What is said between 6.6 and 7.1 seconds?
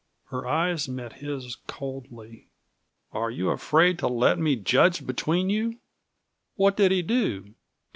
did he